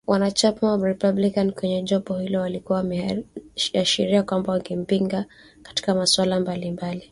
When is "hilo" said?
2.17-2.39